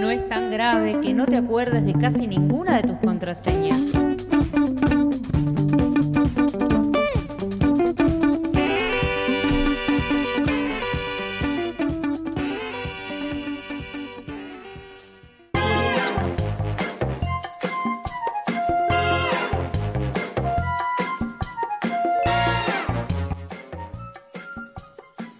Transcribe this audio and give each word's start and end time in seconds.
No 0.00 0.10
es 0.10 0.26
tan 0.30 0.50
grave 0.50 0.98
que 1.02 1.12
no 1.12 1.26
te 1.26 1.36
acuerdes 1.36 1.84
de 1.84 1.92
casi 1.92 2.26
ninguna 2.26 2.78
de 2.78 2.88
tus 2.88 2.96
contraseñas. 3.00 3.92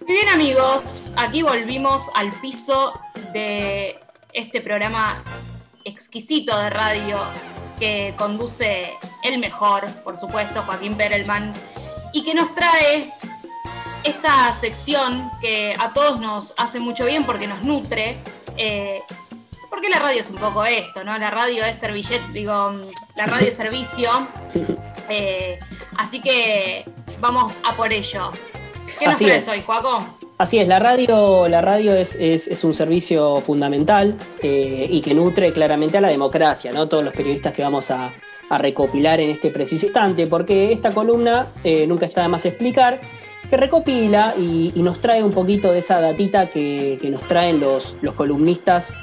Bien 0.05 0.29
amigos, 0.31 1.13
aquí 1.17 1.41
volvimos 1.41 2.03
al 2.13 2.29
piso 2.43 2.93
de 3.33 4.00
este 4.41 4.61
programa 4.61 5.23
exquisito 5.83 6.57
de 6.59 6.69
radio 6.69 7.19
que 7.79 8.13
conduce 8.17 8.93
el 9.23 9.39
mejor, 9.39 9.89
por 10.03 10.17
supuesto, 10.17 10.61
Joaquín 10.63 10.95
Perelman, 10.95 11.53
y 12.13 12.23
que 12.23 12.33
nos 12.33 12.53
trae 12.53 13.11
esta 14.03 14.53
sección 14.59 15.29
que 15.41 15.75
a 15.79 15.93
todos 15.93 16.19
nos 16.19 16.53
hace 16.57 16.79
mucho 16.79 17.05
bien 17.05 17.23
porque 17.23 17.47
nos 17.47 17.61
nutre. 17.63 18.17
eh, 18.57 19.01
porque 19.69 19.87
la 19.87 19.99
radio 19.99 20.19
es 20.19 20.29
un 20.29 20.35
poco 20.35 20.65
esto, 20.65 21.03
¿no? 21.05 21.17
La 21.17 21.31
radio 21.31 21.63
es 21.63 21.79
servilleta, 21.79 22.27
digo, 22.33 22.73
la 23.15 23.25
radio 23.25 23.47
es 23.47 23.55
servicio. 23.55 24.27
eh, 25.09 25.57
así 25.97 26.19
que 26.19 26.83
vamos 27.21 27.53
a 27.63 27.71
por 27.73 27.93
ello. 27.93 28.31
¿Qué 28.99 29.05
nos 29.05 29.15
Así 29.15 29.25
traes 29.25 29.43
es. 29.43 29.49
hoy, 29.49 29.61
Joaco? 29.61 30.05
Así 30.41 30.57
es, 30.57 30.67
la 30.67 30.79
radio, 30.79 31.47
la 31.47 31.61
radio 31.61 31.93
es, 31.93 32.15
es- 32.15 32.63
un 32.63 32.73
servicio 32.73 33.41
fundamental 33.41 34.15
eh, 34.41 34.87
y 34.89 34.99
que 35.01 35.13
nutre 35.13 35.53
claramente 35.53 35.99
a 35.99 36.01
la 36.01 36.07
democracia, 36.07 36.71
¿no? 36.71 36.87
Todos 36.87 37.03
los 37.03 37.13
periodistas 37.13 37.53
que 37.53 37.61
vamos 37.61 37.91
a, 37.91 38.09
recopilar 38.49 39.19
en 39.19 39.29
este 39.29 39.51
preciso 39.51 39.85
instante, 39.85 40.25
porque 40.25 40.71
esta 40.71 40.89
columna, 40.89 41.49
eh, 41.63 41.85
nunca 41.85 42.07
está 42.07 42.23
de 42.23 42.29
más 42.29 42.43
explicar, 42.47 42.99
que 43.51 43.55
recopila 43.55 44.33
y, 44.35 44.73
nos 44.77 44.99
trae 44.99 45.23
un 45.23 45.31
poquito 45.31 45.71
de 45.71 45.77
esa 45.77 46.01
datita 46.01 46.47
que, 46.47 46.97
nos 47.03 47.21
traen 47.27 47.59
los, 47.59 47.95
los 48.01 48.15
columnistas 48.15 48.95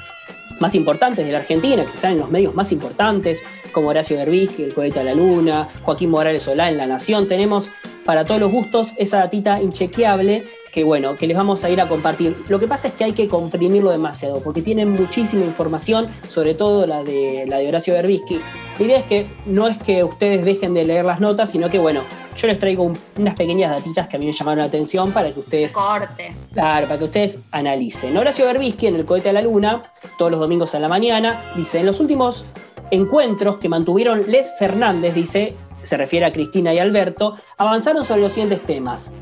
más 0.59 0.75
importantes 0.75 1.25
de 1.25 1.31
la 1.31 1.37
Argentina, 1.37 1.85
que 1.85 1.91
están 1.91 2.11
en 2.11 2.17
los 2.17 2.29
medios 2.29 2.53
más 2.53 2.73
importantes, 2.73 3.39
como 3.71 3.87
Horacio 3.87 4.17
Berbisky, 4.17 4.63
El 4.63 4.73
Cohete 4.73 4.99
a 4.99 5.03
la 5.03 5.13
Luna, 5.13 5.69
Joaquín 5.83 6.09
Morales 6.09 6.43
Solá 6.43 6.69
en 6.69 6.75
La 6.75 6.85
Nación. 6.85 7.29
Tenemos 7.29 7.69
para 8.09 8.25
todos 8.25 8.39
los 8.41 8.51
gustos 8.51 8.87
esa 8.97 9.17
datita 9.19 9.61
inchequeable 9.61 10.43
que 10.71 10.83
bueno, 10.83 11.15
que 11.15 11.27
les 11.27 11.37
vamos 11.37 11.63
a 11.63 11.69
ir 11.69 11.79
a 11.79 11.87
compartir. 11.87 12.35
Lo 12.47 12.59
que 12.59 12.67
pasa 12.67 12.87
es 12.87 12.95
que 12.95 13.03
hay 13.03 13.11
que 13.13 13.27
comprimirlo 13.27 13.91
demasiado, 13.91 14.39
porque 14.39 14.63
tienen 14.63 14.89
muchísima 14.91 15.43
información, 15.45 16.07
sobre 16.27 16.55
todo 16.55 16.87
la 16.87 17.03
de, 17.03 17.45
la 17.47 17.57
de 17.57 17.67
Horacio 17.67 17.93
Berbisky. 17.93 18.39
La 18.79 18.85
idea 18.85 18.97
es 18.97 19.05
que 19.05 19.27
no 19.45 19.67
es 19.67 19.77
que 19.77 20.03
ustedes 20.03 20.43
dejen 20.45 20.73
de 20.73 20.85
leer 20.85 21.05
las 21.05 21.19
notas, 21.19 21.51
sino 21.51 21.69
que 21.69 21.77
bueno, 21.77 22.01
yo 22.35 22.47
les 22.47 22.57
traigo 22.57 22.83
un- 22.83 22.97
unas 23.19 23.35
pequeñas 23.35 23.69
datitas 23.69 24.07
que 24.07 24.17
a 24.17 24.19
mí 24.19 24.25
me 24.25 24.31
llamaron 24.33 24.59
la 24.59 24.65
atención 24.65 25.11
para 25.11 25.31
que 25.31 25.39
ustedes 25.41 25.73
Corte. 25.73 26.35
Claro, 26.53 26.87
para 26.87 26.97
que 26.97 27.05
ustedes 27.05 27.39
analicen. 27.51 28.17
Horacio 28.17 28.45
Berbisky 28.45 28.87
en 28.87 28.95
el 28.95 29.05
cohete 29.05 29.29
a 29.29 29.33
la 29.33 29.41
luna, 29.43 29.83
todos 30.17 30.31
los 30.31 30.39
domingos 30.39 30.73
a 30.73 30.79
la 30.79 30.87
mañana, 30.87 31.39
dice, 31.55 31.79
en 31.79 31.85
los 31.85 31.99
últimos 31.99 32.43
encuentros 32.91 33.57
que 33.57 33.69
mantuvieron 33.69 34.21
Les 34.31 34.51
Fernández, 34.57 35.13
dice, 35.13 35.53
se 35.81 35.97
refiere 35.97 36.25
a 36.25 36.33
Cristina 36.33 36.73
y 36.73 36.79
Alberto, 36.79 37.37
avanzaron 37.57 38.05
sobre 38.05 38.21
los 38.21 38.33
siguientes 38.33 38.65
temas. 38.65 39.13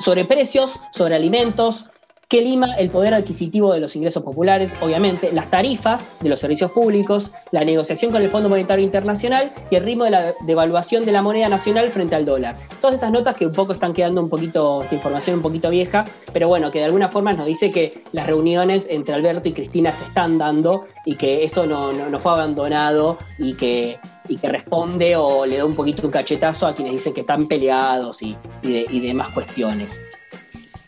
Sobre 0.00 0.24
precios, 0.24 0.80
sobre 0.92 1.16
alimentos, 1.16 1.89
que 2.30 2.40
lima 2.42 2.74
el 2.76 2.90
poder 2.90 3.12
adquisitivo 3.12 3.72
de 3.74 3.80
los 3.80 3.96
ingresos 3.96 4.22
populares, 4.22 4.76
obviamente, 4.80 5.32
las 5.32 5.50
tarifas 5.50 6.12
de 6.20 6.28
los 6.28 6.38
servicios 6.38 6.70
públicos, 6.70 7.32
la 7.50 7.64
negociación 7.64 8.12
con 8.12 8.22
el 8.22 8.30
Fondo 8.30 8.48
Monetario 8.48 8.84
Internacional 8.84 9.50
y 9.68 9.74
el 9.74 9.82
ritmo 9.82 10.04
de 10.04 10.10
la 10.12 10.32
devaluación 10.46 11.04
de 11.04 11.10
la 11.10 11.22
moneda 11.22 11.48
nacional 11.48 11.88
frente 11.88 12.14
al 12.14 12.24
dólar. 12.24 12.56
Todas 12.80 12.94
estas 12.94 13.10
notas 13.10 13.36
que 13.36 13.46
un 13.46 13.52
poco 13.52 13.72
están 13.72 13.92
quedando 13.92 14.22
un 14.22 14.28
poquito, 14.28 14.82
esta 14.84 14.94
información 14.94 15.36
un 15.38 15.42
poquito 15.42 15.70
vieja, 15.70 16.04
pero 16.32 16.46
bueno, 16.46 16.70
que 16.70 16.78
de 16.78 16.84
alguna 16.84 17.08
forma 17.08 17.32
nos 17.32 17.46
dice 17.46 17.68
que 17.70 18.04
las 18.12 18.28
reuniones 18.28 18.86
entre 18.88 19.12
Alberto 19.16 19.48
y 19.48 19.52
Cristina 19.52 19.90
se 19.90 20.04
están 20.04 20.38
dando 20.38 20.84
y 21.04 21.16
que 21.16 21.42
eso 21.42 21.66
no, 21.66 21.92
no- 21.92 22.20
fue 22.20 22.30
abandonado 22.30 23.18
y 23.40 23.54
que, 23.54 23.98
y 24.28 24.36
que 24.36 24.48
responde 24.48 25.16
o 25.16 25.46
le 25.46 25.56
da 25.56 25.64
un 25.64 25.74
poquito 25.74 26.02
un 26.06 26.12
cachetazo 26.12 26.68
a 26.68 26.74
quienes 26.74 26.92
dicen 26.92 27.12
que 27.12 27.22
están 27.22 27.48
peleados 27.48 28.22
y, 28.22 28.36
y 28.62 29.00
demás 29.00 29.30
cuestiones. 29.30 29.98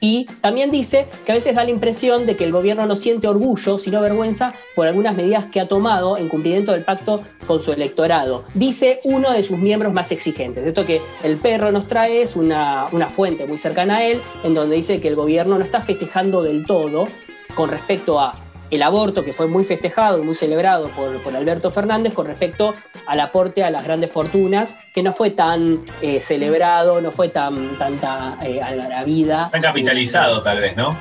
Y 0.03 0.27
también 0.41 0.73
dice 0.73 1.07
que 1.25 1.31
a 1.31 1.37
veces 1.37 1.55
da 1.55 1.63
la 1.63 1.71
impresión 1.71 2.27
de 2.27 2.35
que 2.35 2.43
el 2.43 2.51
gobierno 2.51 2.87
no 2.87 2.97
siente 2.97 3.29
orgullo, 3.29 3.79
sino 3.79 4.01
vergüenza 4.01 4.53
por 4.75 4.89
algunas 4.89 5.17
medidas 5.17 5.45
que 5.45 5.61
ha 5.61 5.69
tomado 5.69 6.19
en 6.19 6.29
cumplimiento 6.29 6.73
del 6.73 6.83
pacto 6.83 7.23
con 7.47 7.63
su 7.63 7.73
electorado. 7.73 8.43
Dice 8.55 9.01
uno 9.05 9.31
de 9.31 9.45
sus 9.45 9.59
miembros 9.59 9.93
más 9.93 10.11
exigentes. 10.11 10.67
Esto 10.67 10.85
que 10.85 11.01
el 11.23 11.37
perro 11.37 11.71
nos 11.71 11.87
trae 11.87 12.21
es 12.21 12.35
una, 12.35 12.87
una 12.91 13.07
fuente 13.07 13.47
muy 13.47 13.59
cercana 13.59 13.99
a 13.99 14.05
él, 14.05 14.21
en 14.43 14.55
donde 14.55 14.75
dice 14.75 15.01
que 15.01 15.07
el 15.07 15.15
gobierno 15.15 15.57
no 15.57 15.65
está 15.65 15.81
festejando 15.81 16.43
del 16.43 16.67
todo 16.67 17.07
con 17.55 17.71
respecto 17.71 18.19
a 18.19 18.33
el 18.73 18.83
aborto, 18.83 19.25
que 19.25 19.33
fue 19.33 19.47
muy 19.47 19.65
festejado 19.65 20.19
y 20.19 20.23
muy 20.23 20.35
celebrado 20.35 20.89
por, 20.89 21.17
por 21.23 21.37
Alberto 21.37 21.71
Fernández, 21.71 22.15
con 22.15 22.27
respecto 22.27 22.75
al 23.07 23.21
aporte 23.21 23.63
a 23.63 23.71
las 23.71 23.85
grandes 23.85 24.11
fortunas, 24.11 24.75
que 24.95 25.03
no 25.03 25.13
fue 25.13 25.31
tan 25.31 25.85
eh, 26.01 26.21
celebrado, 26.21 27.01
no 27.01 27.11
fue 27.11 27.29
tan 27.29 27.77
tanta 27.79 28.39
eh, 28.43 28.61
algarabida. 28.63 29.51
Tan 29.53 29.63
capitalizado, 29.63 30.43
tal 30.43 30.59
vez, 30.61 30.77
¿no? 30.77 30.97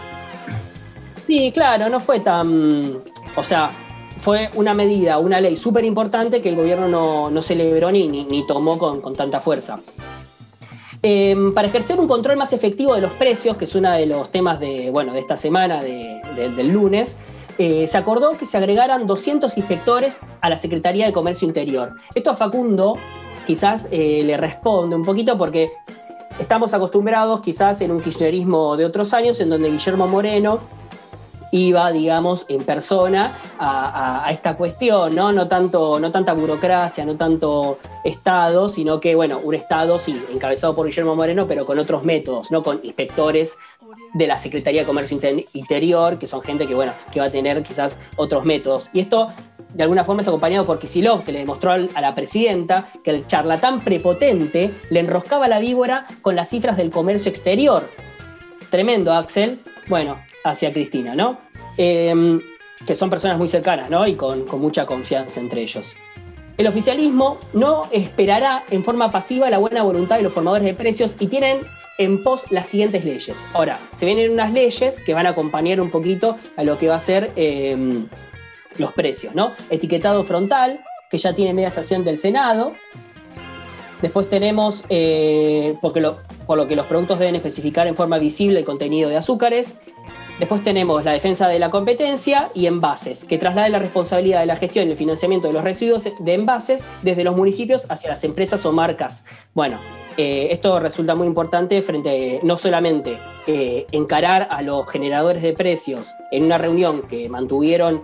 Sí, 1.26 1.52
claro, 1.54 1.90
no 1.90 2.00
fue 2.00 2.20
tan. 2.20 2.98
O 3.36 3.44
sea, 3.44 3.70
fue 4.18 4.50
una 4.56 4.74
medida, 4.74 5.18
una 5.18 5.40
ley 5.40 5.56
súper 5.56 5.86
importante 5.86 6.42
que 6.42 6.50
el 6.50 6.56
gobierno 6.58 6.88
no, 6.90 7.30
no 7.32 7.42
celebró 7.42 7.90
ni, 7.92 8.08
ni, 8.08 8.26
ni 8.26 8.46
tomó 8.46 8.78
con, 8.78 9.00
con 9.02 9.16
tanta 9.16 9.40
fuerza. 9.40 9.80
Eh, 11.04 11.36
para 11.56 11.68
ejercer 11.68 12.00
un 12.00 12.08
control 12.08 12.38
más 12.38 12.54
efectivo 12.54 12.94
de 12.94 13.02
los 13.02 13.12
precios, 13.14 13.58
que 13.58 13.66
es 13.66 13.74
uno 13.76 13.92
de 13.92 14.06
los 14.06 14.30
temas 14.30 14.60
de, 14.60 14.90
bueno, 14.92 15.14
de 15.14 15.20
esta 15.20 15.36
semana, 15.38 15.82
de- 15.82 16.22
de- 16.36 16.50
del 16.50 16.72
lunes, 16.74 17.16
eh, 17.64 17.88
se 17.88 17.96
acordó 17.98 18.32
que 18.32 18.48
se 18.48 18.58
agregaran 18.58 19.06
200 19.06 19.56
inspectores 19.58 20.18
a 20.42 20.50
la 20.50 20.58
Secretaría 20.58 21.06
de 21.06 21.14
Comercio 21.14 21.48
Interior. 21.48 21.94
Esto 22.16 22.32
a 22.32 22.36
Facundo 22.36 22.96
quizás 23.46 23.88
eh, 23.92 24.24
le 24.26 24.36
responde 24.38 24.96
un 24.96 25.04
poquito 25.04 25.38
porque 25.38 25.72
estamos 26.40 26.74
acostumbrados 26.74 27.42
quizás 27.42 27.82
en 27.82 27.92
un 27.92 28.02
kirchnerismo 28.02 28.78
de 28.78 28.86
otros 28.86 29.14
años 29.14 29.40
en 29.42 29.50
donde 29.50 29.70
Guillermo 29.70 30.08
Moreno 30.08 30.60
iba, 31.54 31.92
digamos, 31.92 32.46
en 32.48 32.64
persona 32.64 33.38
a, 33.60 34.26
a- 34.26 34.32
esta 34.32 34.56
cuestión, 34.56 35.14
¿no? 35.14 35.34
No, 35.34 35.50
tanto, 35.50 36.00
no 36.00 36.10
tanta 36.10 36.32
burocracia, 36.34 37.04
no 37.06 37.18
tanto 37.18 37.78
Estado, 38.06 38.70
sino 38.70 39.02
que, 39.02 39.16
bueno, 39.16 39.40
un 39.44 39.54
Estado, 39.54 40.00
sí, 40.00 40.16
encabezado 40.34 40.74
por 40.74 40.86
Guillermo 40.88 41.14
Moreno, 41.16 41.46
pero 41.48 41.66
con 41.66 41.78
otros 41.78 42.04
métodos, 42.06 42.50
¿no? 42.52 42.64
Con 42.64 42.80
inspectores 42.84 43.58
de 44.14 44.28
la 44.28 44.38
Secretaría 44.38 44.82
de 44.82 44.88
Comercio 44.88 45.16
Inter- 45.16 45.46
Interior, 45.54 46.20
que 46.20 46.28
son 46.28 46.42
gente 46.42 46.68
que, 46.68 46.76
bueno, 46.76 46.94
que 47.14 47.20
va 47.20 47.28
a 47.28 47.30
tener 47.30 47.62
quizás 47.64 48.00
otros 48.18 48.46
métodos. 48.46 48.90
Y 48.94 49.00
esto, 49.00 49.30
de 49.74 49.84
alguna 49.84 50.04
forma, 50.04 50.22
es 50.22 50.28
acompañado 50.28 50.66
por 50.66 50.80
Kisilov, 50.80 51.24
que 51.24 51.32
le 51.32 51.40
demostró 51.40 51.72
a 51.72 52.02
la 52.02 52.14
presidenta 52.14 52.90
que 53.04 53.12
el 53.12 53.28
charlatán 53.28 53.80
prepotente 53.80 54.72
le 54.90 55.00
enroscaba 55.00 55.48
la 55.48 55.60
víbora 55.60 56.06
con 56.22 56.36
las 56.36 56.50
cifras 56.50 56.78
del 56.78 56.90
comercio 56.90 57.30
exterior. 57.30 57.90
Tremendo, 58.70 59.14
Axel. 59.14 59.60
Bueno, 59.88 60.18
hacia 60.44 60.72
Cristina, 60.72 61.16
¿no? 61.16 61.38
Eh, 61.78 62.40
que 62.86 62.96
son 62.96 63.10
personas 63.10 63.38
muy 63.38 63.48
cercanas, 63.48 63.90
¿no? 63.90 64.08
Y 64.08 64.16
con 64.16 64.46
mucha 64.60 64.86
confianza 64.86 65.40
entre 65.40 65.62
ellos. 65.62 65.96
El 66.58 66.68
oficialismo 66.68 67.38
no 67.54 67.88
esperará 67.92 68.64
en 68.70 68.84
forma 68.84 69.10
pasiva 69.10 69.50
la 69.50 69.58
buena 69.58 69.84
voluntad 69.84 70.18
de 70.18 70.24
los 70.24 70.34
formadores 70.34 70.66
de 70.66 70.74
precios 70.74 71.16
y 71.20 71.28
tienen 71.28 71.62
en 71.98 72.24
pos 72.24 72.52
las 72.52 72.68
siguientes 72.68 73.06
leyes. 73.06 73.46
Ahora, 73.54 73.80
se 73.96 74.06
vienen 74.06 74.32
unas 74.32 74.54
leyes 74.54 75.00
que 75.00 75.14
van 75.14 75.26
a 75.28 75.30
acompañar 75.30 75.82
un 75.82 75.92
poquito 75.92 76.38
a 76.58 76.64
lo 76.64 76.78
que 76.78 76.88
va 76.88 76.96
a 76.96 77.02
ser 77.02 77.32
eh, 77.36 78.04
los 78.78 78.92
precios, 78.94 79.36
¿no? 79.36 79.52
Etiquetado 79.70 80.24
frontal, 80.24 80.82
que 81.10 81.18
ya 81.18 81.34
tiene 81.34 81.54
media 81.54 81.72
sesión 81.72 82.04
del 82.04 82.18
Senado. 82.18 82.74
Después 84.02 84.30
tenemos, 84.30 84.84
eh, 84.90 85.76
por 85.82 86.58
lo 86.58 86.68
que 86.68 86.76
los 86.76 86.86
productos 86.88 87.20
deben 87.20 87.36
especificar 87.36 87.88
en 87.88 87.96
forma 87.96 88.18
visible 88.18 88.60
el 88.60 88.66
contenido 88.66 89.10
de 89.10 89.18
azúcares. 89.18 89.76
Después 90.42 90.64
tenemos 90.64 91.06
la 91.06 91.12
defensa 91.12 91.48
de 91.48 91.60
la 91.60 91.70
competencia 91.70 92.50
y 92.56 92.66
envases, 92.66 93.26
que 93.26 93.38
traslade 93.38 93.70
la 93.70 93.78
responsabilidad 93.78 94.40
de 94.40 94.48
la 94.48 94.56
gestión 94.56 94.88
y 94.88 94.92
el 94.92 94.98
financiamiento 94.98 95.48
de 95.48 95.54
los 95.54 95.64
residuos 95.64 96.04
de 96.04 96.34
envases 96.34 96.84
desde 97.04 97.24
los 97.24 97.36
municipios 97.36 97.86
hacia 97.90 98.10
las 98.10 98.24
empresas 98.24 98.66
o 98.66 98.72
marcas. 98.72 99.24
Bueno, 99.54 99.78
eh, 100.18 100.48
esto 100.50 100.80
resulta 100.80 101.14
muy 101.14 101.28
importante 101.28 101.80
frente 101.84 102.40
no 102.42 102.58
solamente 102.58 103.20
eh, 103.46 103.86
encarar 103.92 104.48
a 104.50 104.64
los 104.64 104.88
generadores 104.88 105.44
de 105.44 105.54
precios 105.54 106.12
en 106.32 106.46
una 106.46 106.58
reunión 106.58 107.04
que 107.04 107.30
mantuvieron 107.30 108.04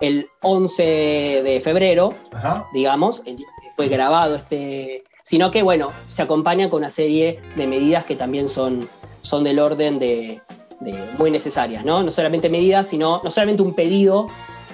el 0.00 0.28
11 0.42 1.42
de 1.42 1.60
febrero, 1.60 2.14
Ajá. 2.30 2.68
digamos, 2.72 3.22
el 3.26 3.38
día 3.38 3.48
que 3.60 3.70
fue 3.74 3.88
grabado 3.88 4.36
este, 4.36 5.02
sino 5.24 5.50
que 5.50 5.64
bueno, 5.64 5.88
se 6.06 6.22
acompaña 6.22 6.70
con 6.70 6.78
una 6.78 6.90
serie 6.90 7.40
de 7.56 7.66
medidas 7.66 8.04
que 8.04 8.14
también 8.14 8.48
son, 8.48 8.88
son 9.22 9.42
del 9.42 9.58
orden 9.58 9.98
de, 9.98 10.40
de 10.80 10.92
muy 11.18 11.30
necesarias, 11.30 11.84
¿no? 11.84 12.02
No 12.02 12.10
solamente 12.10 12.48
medidas, 12.48 12.88
sino 12.88 13.20
no 13.22 13.30
solamente 13.30 13.62
un 13.62 13.74
pedido 13.74 14.28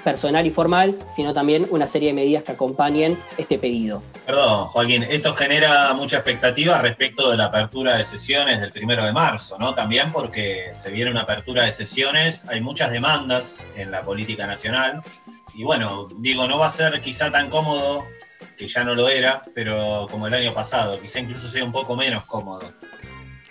personal 0.06 0.46
y 0.46 0.50
formal, 0.50 0.96
sino 1.08 1.34
también 1.34 1.66
una 1.70 1.88
serie 1.88 2.10
de 2.10 2.14
medidas 2.14 2.44
que 2.44 2.52
acompañen 2.52 3.18
este 3.38 3.58
pedido. 3.58 4.04
Perdón, 4.24 4.68
Joaquín, 4.68 5.02
esto 5.02 5.34
genera 5.34 5.92
mucha 5.94 6.18
expectativa 6.18 6.80
respecto 6.80 7.28
de 7.28 7.36
la 7.36 7.46
apertura 7.46 7.96
de 7.96 8.04
sesiones 8.04 8.60
del 8.60 8.70
primero 8.70 9.04
de 9.04 9.12
marzo, 9.12 9.58
¿no? 9.58 9.74
También 9.74 10.12
porque 10.12 10.70
se 10.74 10.92
viene 10.92 11.10
una 11.10 11.22
apertura 11.22 11.64
de 11.64 11.72
sesiones, 11.72 12.46
hay 12.48 12.60
muchas 12.60 12.92
demandas 12.92 13.64
en 13.74 13.90
la 13.90 14.02
política 14.02 14.46
nacional. 14.46 15.02
Y 15.56 15.64
bueno, 15.64 16.06
digo, 16.18 16.46
no 16.46 16.56
va 16.56 16.66
a 16.66 16.70
ser 16.70 17.00
quizá 17.00 17.32
tan 17.32 17.50
cómodo, 17.50 18.06
que 18.56 18.68
ya 18.68 18.84
no 18.84 18.94
lo 18.94 19.08
era, 19.08 19.42
pero 19.56 20.06
como 20.08 20.28
el 20.28 20.34
año 20.34 20.52
pasado, 20.52 21.00
quizá 21.00 21.18
incluso 21.18 21.50
sea 21.50 21.64
un 21.64 21.72
poco 21.72 21.96
menos 21.96 22.26
cómodo 22.26 22.62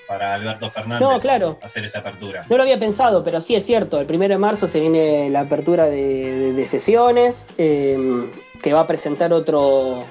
para 0.07 0.34
Alberto 0.36 0.69
Fernández 0.69 1.02
No, 1.02 1.19
claro. 1.19 1.57
hacer 1.62 1.86
esa 1.86 2.00
apertura. 2.00 2.46
No 2.50 2.57
lo 2.57 2.63
había 2.63 2.78
pensado, 2.78 3.24
pero 3.24 3.42
sí 3.42 3.56
es 3.56 3.66
cierto. 3.66 4.00
El 4.00 4.07
1 4.10 4.28
de 4.30 4.38
marzo 4.38 4.68
se 4.68 4.80
viene 4.80 5.30
la 5.30 5.42
apertura 5.42 5.86
de, 5.86 5.96
de- 5.96 6.54
de 6.54 6.66
sesiones, 6.66 7.48
eh, 7.57 8.30
que 8.62 8.74
va 8.74 8.81
a 8.81 8.88
presentar 8.88 9.34
otro. 9.34 10.04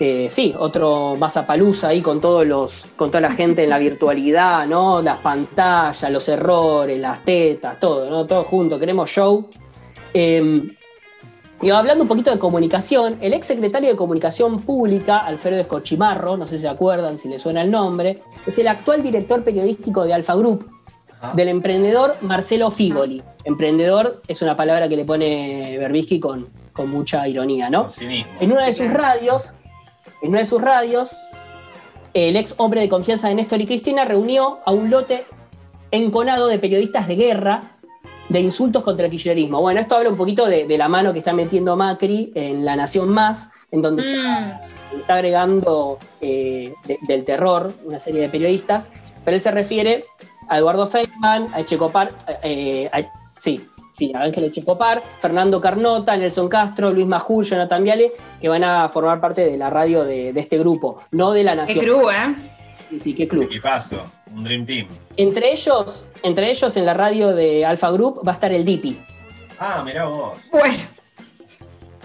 eh, 0.00 0.28
sí, 0.30 0.54
otro 0.58 1.16
Mazapalusa 1.18 1.88
ahí 1.88 2.00
con 2.02 2.20
todos 2.20 2.46
los, 2.46 2.84
con 2.96 3.10
toda 3.10 3.20
la 3.22 3.32
gente 3.32 3.64
en 3.64 3.70
la 3.70 3.78
virtualidad, 3.78 4.66
¿no? 4.66 5.02
Las 5.02 5.18
pantallas, 5.18 6.10
los 6.10 6.28
errores, 6.28 6.98
las 6.98 7.24
tetas, 7.24 7.80
todo, 7.80 8.08
¿no? 8.08 8.24
Todo 8.26 8.44
junto, 8.44 8.78
queremos 8.78 9.10
show. 9.10 9.48
Eh, 10.14 10.62
y 11.60 11.70
hablando 11.70 12.02
un 12.02 12.08
poquito 12.08 12.30
de 12.30 12.38
comunicación, 12.38 13.18
el 13.20 13.32
ex 13.34 13.46
secretario 13.46 13.90
de 13.90 13.96
Comunicación 13.96 14.60
Pública, 14.60 15.18
Alfredo 15.18 15.60
Escochimarro, 15.60 16.36
no 16.36 16.46
sé 16.46 16.56
si 16.56 16.62
se 16.62 16.68
acuerdan, 16.68 17.18
si 17.18 17.28
le 17.28 17.38
suena 17.38 17.62
el 17.62 17.70
nombre, 17.70 18.22
es 18.46 18.58
el 18.58 18.68
actual 18.68 19.02
director 19.02 19.42
periodístico 19.42 20.04
de 20.04 20.14
Alfa 20.14 20.34
Group, 20.34 20.70
Ah, 21.20 21.32
del 21.34 21.48
emprendedor 21.48 22.14
Marcelo 22.20 22.70
Figoli. 22.70 23.22
Emprendedor 23.44 24.22
es 24.28 24.40
una 24.40 24.56
palabra 24.56 24.88
que 24.88 24.96
le 24.96 25.04
pone 25.04 25.76
Berbisky 25.78 26.20
con, 26.20 26.48
con 26.72 26.90
mucha 26.90 27.26
ironía, 27.26 27.68
¿no? 27.68 27.84
con 27.84 27.92
cinismo. 27.92 28.30
En 28.38 28.52
una 28.52 28.64
de 28.64 28.72
Sí, 28.72 28.84
sus 28.84 28.92
radios, 28.92 29.54
en 30.22 30.30
una 30.30 30.40
de 30.40 30.46
sus 30.46 30.62
radios, 30.62 31.16
el 32.14 32.36
ex 32.36 32.54
hombre 32.58 32.80
de 32.80 32.88
confianza 32.88 33.28
de 33.28 33.34
Néstor 33.34 33.60
y 33.60 33.66
Cristina 33.66 34.04
reunió 34.04 34.60
a 34.64 34.70
un 34.70 34.90
lote 34.90 35.26
enconado 35.90 36.46
de 36.46 36.58
periodistas 36.60 37.08
de 37.08 37.16
guerra 37.16 37.60
de 38.28 38.40
insultos 38.40 38.82
contra 38.82 39.06
el 39.06 39.10
kirchnerismo. 39.10 39.60
Bueno, 39.60 39.80
esto 39.80 39.96
habla 39.96 40.10
un 40.10 40.16
poquito 40.16 40.46
de, 40.46 40.66
de 40.66 40.78
la 40.78 40.88
mano 40.88 41.12
que 41.12 41.18
está 41.20 41.32
metiendo 41.32 41.76
Macri 41.76 42.30
en 42.34 42.64
La 42.64 42.76
Nación 42.76 43.08
Más, 43.08 43.48
en 43.70 43.82
donde 43.82 44.02
está, 44.16 44.60
Mm, 44.92 45.00
está 45.00 45.14
agregando 45.14 45.98
eh, 46.20 46.72
de- 46.86 46.98
del 47.06 47.24
terror 47.24 47.70
una 47.84 48.00
serie 48.00 48.22
de 48.22 48.28
periodistas, 48.30 48.90
pero 49.24 49.34
él 49.36 49.40
se 49.40 49.50
refiere 49.50 50.04
a 50.48 50.56
Eduardo 50.58 50.86
Feynman, 50.86 51.48
a 51.52 51.60
Echecopar, 51.60 52.10
eh, 52.42 52.88
a- 52.92 53.02
sí, 53.38 53.60
sí, 53.92 54.12
a 54.14 54.20
Ángel 54.22 54.44
Echecopar, 54.44 55.02
Fernando 55.20 55.60
Carnota, 55.60 56.16
Nelson 56.16 56.48
Castro, 56.48 56.90
Luis 56.90 57.06
Majul, 57.06 57.44
Jonathan 57.44 57.84
Viale, 57.84 58.12
que 58.40 58.48
van 58.48 58.64
a 58.64 58.88
formar 58.88 59.20
parte 59.20 59.42
de 59.44 59.58
la 59.58 59.68
radio 59.68 60.04
de, 60.04 60.32
de 60.32 60.40
este 60.40 60.56
grupo, 60.56 61.00
no 61.10 61.32
de 61.32 61.44
la 61.44 61.52
qué 61.52 61.56
Nación. 61.74 61.84
cru, 61.84 62.10
¿eh? 62.10 62.34
Sí, 62.88 63.00
sí, 63.02 63.14
qué 63.14 63.28
club. 63.28 63.44
Equipazo, 63.44 64.02
un 64.34 64.44
Dream 64.44 64.64
Team. 64.64 64.88
Entre 65.16 65.52
ellos, 65.52 66.06
entre 66.22 66.50
ellos 66.50 66.76
en 66.76 66.86
la 66.86 66.94
radio 66.94 67.34
de 67.34 67.64
Alfa 67.64 67.90
Group 67.90 68.26
va 68.26 68.32
a 68.32 68.34
estar 68.34 68.52
el 68.52 68.64
Dipi. 68.64 68.96
Ah, 69.58 69.82
mirá 69.84 70.06
vos. 70.06 70.38
Bueno, 70.50 70.78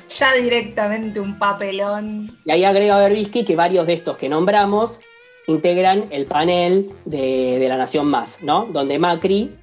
ya 0.10 0.34
directamente 0.34 1.20
un 1.20 1.38
papelón. 1.40 2.38
Y 2.46 2.52
ahí 2.52 2.64
agrega 2.64 2.98
Berbisky 2.98 3.46
que 3.46 3.56
varios 3.56 3.88
de 3.88 3.94
estos 3.94 4.18
que 4.18 4.30
nombramos 4.30 5.00
integran 5.48 6.06
el 6.10 6.26
panel 6.26 6.90
de, 7.06 7.60
de 7.60 7.70
la 7.70 7.78
Nación 7.78 8.08
Más, 8.08 8.42
¿no? 8.42 8.66
Donde 8.72 9.00
Macri, 9.00 9.56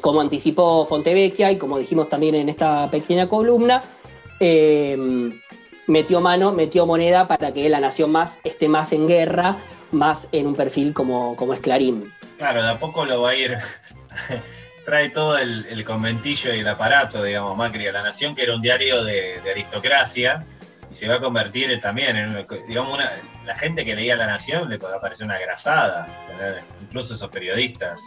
como 0.00 0.20
anticipó 0.20 0.84
Fontevecchia 0.84 1.52
y 1.52 1.58
como 1.58 1.78
dijimos 1.78 2.08
también 2.08 2.34
en 2.34 2.48
esta 2.48 2.90
pequeña 2.90 3.28
columna, 3.28 3.82
eh, 4.40 4.96
metió 5.86 6.20
mano, 6.20 6.52
metió 6.52 6.86
moneda 6.86 7.26
para 7.28 7.52
que 7.52 7.68
la 7.68 7.80
Nación 7.80 8.12
Más 8.12 8.38
esté 8.44 8.68
más 8.68 8.92
en 8.92 9.06
guerra, 9.06 9.58
más 9.92 10.28
en 10.32 10.46
un 10.46 10.56
perfil 10.56 10.92
como, 10.92 11.36
como 11.36 11.54
es 11.54 11.60
Clarín. 11.60 12.12
Claro, 12.38 12.62
de 12.62 12.70
a 12.70 12.78
poco 12.78 13.04
lo 13.04 13.22
va 13.22 13.30
a 13.30 13.34
ir. 13.34 13.56
Trae 14.84 15.10
todo 15.10 15.38
el, 15.38 15.64
el 15.66 15.84
conventillo 15.84 16.52
y 16.52 16.60
el 16.60 16.68
aparato, 16.68 17.22
digamos, 17.22 17.56
Macri 17.56 17.86
a 17.86 17.92
la 17.92 18.02
Nación, 18.02 18.34
que 18.34 18.42
era 18.42 18.56
un 18.56 18.62
diario 18.62 19.04
de, 19.04 19.40
aristocracia, 19.48 20.44
y 20.90 20.94
se 20.94 21.06
va 21.06 21.16
a 21.16 21.20
convertir 21.20 21.78
también 21.80 22.16
en, 22.16 22.46
digamos, 22.66 22.98
la 23.46 23.54
gente 23.54 23.84
que 23.84 23.94
leía 23.94 24.16
La 24.16 24.26
Nación 24.26 24.68
le 24.68 24.78
parecer 24.78 25.24
una 25.24 25.38
grasada, 25.38 26.08
incluso 26.82 27.14
esos 27.14 27.28
periodistas. 27.28 28.00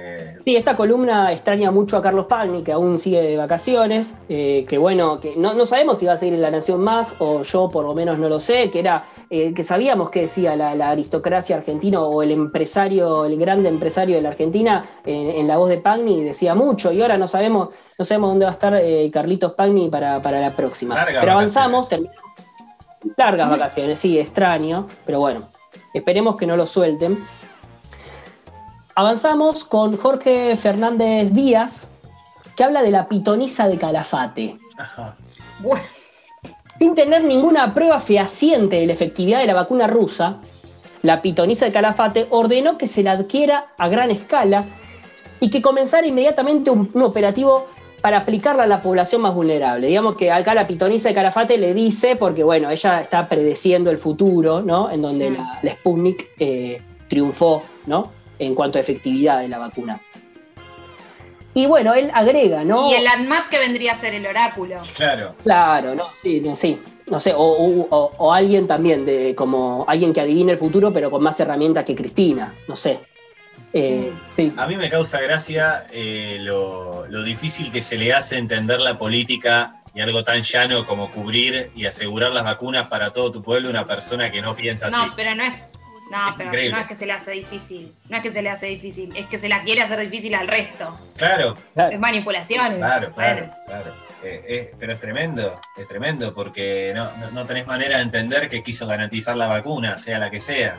Eh, 0.00 0.38
Sí, 0.44 0.56
esta 0.56 0.74
columna 0.74 1.32
extraña 1.32 1.70
mucho 1.70 1.98
a 1.98 2.02
Carlos 2.02 2.24
Pagni, 2.24 2.62
que 2.62 2.72
aún 2.72 2.96
sigue 2.96 3.20
de 3.20 3.36
vacaciones, 3.36 4.14
eh, 4.28 4.64
que 4.66 4.78
bueno, 4.78 5.20
que 5.20 5.36
no, 5.36 5.52
no 5.52 5.66
sabemos 5.66 5.98
si 5.98 6.06
va 6.06 6.14
a 6.14 6.16
seguir 6.16 6.34
en 6.34 6.40
La 6.40 6.50
Nación 6.50 6.80
Más, 6.80 7.14
o 7.18 7.42
yo 7.42 7.68
por 7.68 7.84
lo 7.84 7.94
menos 7.94 8.18
no 8.18 8.28
lo 8.28 8.40
sé, 8.40 8.70
que 8.70 8.78
era, 8.78 9.04
eh, 9.28 9.52
que 9.52 9.62
sabíamos 9.62 10.08
que 10.08 10.22
decía 10.22 10.56
la, 10.56 10.74
la 10.74 10.90
aristocracia 10.90 11.56
argentina 11.56 12.00
o 12.00 12.22
el 12.22 12.30
empresario, 12.30 13.26
el 13.26 13.38
grande 13.38 13.68
empresario 13.68 14.16
de 14.16 14.22
la 14.22 14.30
Argentina, 14.30 14.82
en, 15.04 15.46
la 15.46 15.58
voz 15.58 15.68
de 15.68 15.78
Pagni 15.78 16.24
decía 16.24 16.54
mucho, 16.54 16.90
y 16.90 17.02
ahora 17.02 17.18
no 17.18 17.28
sabemos, 17.28 17.68
no 17.98 18.04
sabemos 18.04 18.30
dónde 18.30 18.46
va 18.46 18.50
a 18.50 18.54
estar 18.54 18.80
Carlitos 19.12 19.52
Pagni 19.52 19.90
para, 19.90 20.22
para 20.22 20.40
la 20.40 20.52
próxima. 20.52 20.94
Largas 20.94 21.20
pero 21.20 21.32
avanzamos, 21.32 21.86
vacaciones. 21.86 22.10
terminamos. 22.10 23.16
Largas 23.16 23.50
vacaciones, 23.50 23.98
sí, 23.98 24.18
extraño, 24.18 24.86
pero 25.04 25.20
bueno, 25.20 25.48
esperemos 25.92 26.36
que 26.36 26.46
no 26.46 26.56
lo 26.56 26.66
suelten. 26.66 27.24
Avanzamos 28.94 29.64
con 29.64 29.96
Jorge 29.96 30.56
Fernández 30.56 31.32
Díaz, 31.32 31.88
que 32.56 32.64
habla 32.64 32.82
de 32.82 32.90
la 32.90 33.08
pitoniza 33.08 33.68
de 33.68 33.78
Calafate. 33.78 34.58
ajá. 34.78 35.16
Bueno, 35.60 35.84
Sin 36.78 36.94
tener 36.94 37.24
ninguna 37.24 37.74
prueba 37.74 38.00
fehaciente 38.00 38.76
de 38.76 38.86
la 38.86 38.92
efectividad 38.94 39.40
de 39.40 39.46
la 39.46 39.54
vacuna 39.54 39.86
rusa, 39.86 40.38
la 41.02 41.20
pitoniza 41.22 41.66
de 41.66 41.72
Calafate 41.72 42.26
ordenó 42.30 42.78
que 42.78 42.88
se 42.88 43.02
la 43.02 43.12
adquiera 43.12 43.66
a 43.78 43.88
gran 43.88 44.10
escala 44.10 44.64
y 45.40 45.50
que 45.50 45.60
comenzara 45.62 46.06
inmediatamente 46.06 46.70
un, 46.70 46.90
un 46.92 47.02
operativo 47.02 47.68
para 48.00 48.18
aplicarla 48.18 48.62
a 48.62 48.66
la 48.66 48.80
población 48.80 49.20
más 49.20 49.34
vulnerable. 49.34 49.86
Digamos 49.88 50.16
que 50.16 50.32
acá 50.32 50.54
la 50.54 50.66
pitoniza 50.66 51.10
de 51.10 51.14
Calafate 51.14 51.58
le 51.58 51.74
dice, 51.74 52.16
porque 52.16 52.42
bueno, 52.44 52.70
ella 52.70 53.00
está 53.00 53.28
predeciendo 53.28 53.90
el 53.90 53.98
futuro, 53.98 54.62
¿no? 54.62 54.90
En 54.90 55.02
donde 55.02 55.30
Mm. 55.30 55.34
la, 55.36 55.58
la 55.62 55.72
Sputnik 55.72 56.28
eh, 56.38 56.80
triunfó, 57.08 57.62
¿no? 57.86 58.10
En 58.40 58.54
cuanto 58.56 58.78
a 58.78 58.80
efectividad 58.80 59.38
de 59.40 59.48
la 59.48 59.58
vacuna. 59.58 60.00
Y 61.54 61.66
bueno, 61.66 61.94
él 61.94 62.10
agrega, 62.14 62.64
¿no? 62.64 62.90
y 62.90 62.94
el 62.94 63.06
ANMAT 63.08 63.48
que 63.48 63.58
vendría 63.58 63.92
a 63.92 63.96
ser 64.00 64.14
el 64.14 64.26
oráculo. 64.26 64.76
Claro, 64.96 65.34
Claro, 65.42 65.94
no, 65.94 66.04
sí, 66.20 66.40
no, 66.40 66.54
sí. 66.56 66.78
No 67.06 67.18
sé, 67.18 67.34
o, 67.34 67.40
o- 67.42 67.88
o- 67.90 68.12
o 68.18 68.32
alguien 68.32 68.68
también, 68.68 69.04
de 69.04 69.34
como 69.34 69.84
alguien 69.88 70.12
que 70.12 70.20
adivine 70.20 70.52
el 70.52 70.58
futuro, 70.58 70.92
pero 70.92 71.10
con 71.10 71.22
más 71.24 71.38
herramientas 71.40 71.84
que 71.84 71.96
Cristina, 71.96 72.54
no 72.68 72.76
sé. 72.76 73.00
Eh, 73.72 74.12
sí. 74.36 74.52
a 74.56 74.66
mí 74.66 74.76
me 74.76 74.88
causa 74.88 75.20
gracia 75.20 75.84
eh, 75.92 76.38
lo, 76.40 77.06
lo 77.08 77.22
difícil 77.22 77.70
que 77.70 77.82
se 77.82 77.96
le 77.96 78.12
hace 78.12 78.36
entender 78.38 78.80
la 78.80 78.96
política 78.98 79.76
y 79.94 80.00
algo 80.00 80.24
tan 80.24 80.42
llano 80.42 80.84
como 80.86 81.10
cubrir 81.10 81.70
y 81.76 81.86
asegurar 81.86 82.32
las 82.32 82.42
vacunas 82.44 82.86
para 82.88 83.10
todo 83.10 83.30
tu 83.32 83.42
pueblo 83.42 83.68
a 83.68 83.70
una 83.72 83.86
persona 83.86 84.30
que 84.30 84.40
no 84.40 84.54
piensa 84.56 84.86
así. 84.86 84.96
No, 84.96 85.12
pero 85.16 85.34
no 85.34 85.42
es. 85.42 85.52
No, 86.10 86.28
Es 86.28 86.34
pero 86.36 86.48
increíble. 86.48 86.72
no 86.76 86.78
es 86.82 86.86
que 86.88 86.94
se 86.96 87.06
le 87.06 87.12
hace 87.12 87.30
difícil. 87.30 87.94
No 88.08 88.16
es 88.16 88.22
que 88.22 88.30
se 88.32 88.42
le 88.42 88.50
hace 88.50 88.66
difícil. 88.66 89.16
Es 89.16 89.26
que 89.26 89.38
se 89.38 89.48
la 89.48 89.62
quiere 89.62 89.82
hacer 89.82 89.98
difícil 90.00 90.34
al 90.34 90.48
resto. 90.48 90.98
Claro, 91.16 91.54
Claro. 91.74 91.92
Es 91.92 91.98
manipulaciones. 92.00 92.78
Claro, 92.78 93.14
claro, 93.14 93.40
Bueno, 93.46 93.56
claro. 93.66 93.92
Eh, 94.22 94.44
eh, 94.48 94.74
pero 94.78 94.92
es 94.92 95.00
tremendo, 95.00 95.54
es 95.78 95.88
tremendo 95.88 96.34
porque 96.34 96.92
no, 96.94 97.10
no, 97.16 97.30
no 97.30 97.46
tenés 97.46 97.66
manera 97.66 97.96
de 97.98 98.02
entender 98.02 98.48
que 98.50 98.62
quiso 98.62 98.86
garantizar 98.86 99.36
la 99.36 99.46
vacuna, 99.46 99.96
sea 99.96 100.18
la 100.18 100.30
que 100.30 100.40
sea. 100.40 100.76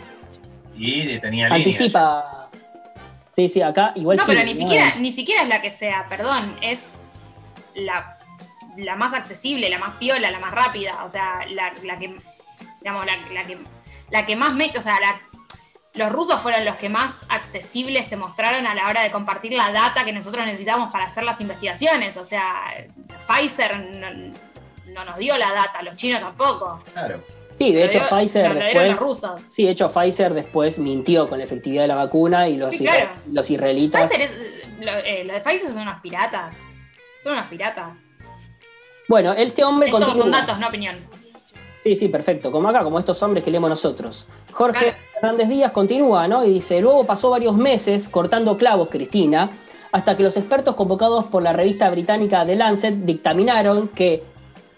Y 0.75 1.17
tenía 1.19 1.47
líneas. 1.49 1.65
Anticipa. 1.67 2.49
Sí, 3.35 3.47
sí, 3.47 3.61
acá 3.61 3.93
igual 3.95 4.17
No, 4.17 4.25
sí, 4.25 4.31
pero 4.33 4.43
ni 4.45 4.53
¿no? 4.53 4.59
siquiera, 4.59 4.85
ni 4.99 5.11
siquiera 5.11 5.43
es 5.43 5.47
la 5.49 5.61
que 5.61 5.71
sea, 5.71 6.05
perdón. 6.09 6.53
Es 6.61 6.81
la, 7.73 8.17
la 8.77 8.95
más 8.95 9.13
accesible, 9.13 9.69
la 9.69 9.79
más 9.79 9.95
piola, 9.95 10.29
la 10.29 10.39
más 10.39 10.51
rápida. 10.51 11.03
O 11.05 11.09
sea, 11.09 11.39
la, 11.49 11.73
la 11.83 11.97
que. 11.97 12.15
Digamos, 12.81 13.05
la, 13.05 13.15
la 13.33 13.43
que. 13.45 13.57
La 14.11 14.25
que 14.25 14.35
más 14.35 14.53
me. 14.53 14.71
O 14.77 14.81
sea, 14.81 14.99
la- 14.99 15.19
los 15.93 16.09
rusos 16.11 16.39
fueron 16.41 16.63
los 16.65 16.75
que 16.75 16.87
más 16.89 17.11
accesibles 17.29 18.05
se 18.07 18.15
mostraron 18.15 18.65
a 18.65 18.73
la 18.75 18.87
hora 18.87 19.01
de 19.03 19.11
compartir 19.11 19.53
la 19.53 19.71
data 19.71 20.05
que 20.05 20.13
nosotros 20.13 20.45
necesitamos 20.45 20.91
para 20.91 21.05
hacer 21.05 21.23
las 21.23 21.41
investigaciones. 21.41 22.15
O 22.17 22.23
sea, 22.25 22.45
Pfizer 23.27 23.77
no, 23.77 24.33
no 24.93 25.05
nos 25.05 25.17
dio 25.17 25.37
la 25.37 25.51
data, 25.51 25.81
los 25.81 25.95
chinos 25.95 26.21
tampoco. 26.21 26.79
Claro. 26.93 27.21
Sí, 27.53 27.73
de 27.73 27.83
hecho 27.85 27.99
dio- 27.99 28.09
Pfizer 28.09 28.53
después. 28.53 28.97
rusos. 28.97 29.41
Sí, 29.51 29.65
de 29.65 29.71
hecho 29.71 29.89
Pfizer 29.89 30.33
después 30.33 30.79
mintió 30.79 31.27
con 31.27 31.37
la 31.39 31.43
efectividad 31.43 31.81
de 31.83 31.87
la 31.89 31.95
vacuna 31.95 32.47
y 32.47 32.55
los, 32.57 32.71
Sí, 32.71 32.79
claro. 32.85 33.11
los 33.31 33.49
israelitas. 33.49 34.09
Pfizer 34.09 34.21
es- 34.21 34.33
lo, 34.79 34.91
eh, 34.93 35.23
lo 35.27 35.33
de 35.33 35.41
Pfizer 35.41 35.67
son 35.73 35.79
unos 35.79 35.99
piratas. 36.01 36.57
Son 37.21 37.33
unos 37.33 37.45
piratas. 37.47 37.99
Bueno, 39.07 39.33
este 39.33 39.63
hombre 39.63 39.89
Estos 39.89 40.05
continúa. 40.05 40.23
son 40.23 40.31
datos, 40.31 40.57
no 40.57 40.67
opinión. 40.67 41.05
Sí, 41.81 41.95
sí, 41.95 42.07
perfecto. 42.09 42.51
Como 42.51 42.69
acá, 42.69 42.83
como 42.83 42.99
estos 42.99 43.21
hombres 43.23 43.43
que 43.43 43.49
leemos 43.49 43.69
nosotros. 43.69 44.27
Jorge. 44.51 44.93
Fernández 45.19 45.49
Díaz 45.49 45.71
continúa, 45.71 46.27
¿no? 46.27 46.45
Y 46.45 46.51
dice, 46.51 46.79
luego 46.79 47.05
pasó 47.05 47.31
varios 47.31 47.55
meses 47.55 48.07
cortando 48.07 48.55
clavos, 48.55 48.89
Cristina, 48.89 49.49
hasta 49.91 50.15
que 50.15 50.23
los 50.23 50.37
expertos 50.37 50.75
convocados 50.75 51.25
por 51.25 51.43
la 51.43 51.53
revista 51.53 51.89
británica 51.89 52.45
The 52.45 52.55
Lancet 52.55 52.95
dictaminaron 52.95 53.87
que 53.89 54.23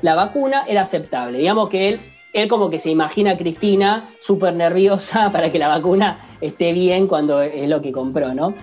la 0.01 0.15
vacuna 0.15 0.63
era 0.67 0.81
aceptable. 0.81 1.37
Digamos 1.37 1.69
que 1.69 1.89
él, 1.89 2.01
él 2.33 2.47
como 2.47 2.69
que 2.69 2.79
se 2.79 2.89
imagina 2.89 3.31
a 3.31 3.37
Cristina 3.37 4.09
súper 4.21 4.53
nerviosa 4.53 5.29
para 5.33 5.51
que 5.51 5.59
la 5.59 5.67
vacuna 5.67 6.19
esté 6.41 6.71
bien 6.71 7.07
cuando 7.07 7.41
es 7.41 7.67
lo 7.67 7.81
que 7.81 7.91
compró, 7.91 8.33
¿no? 8.33 8.53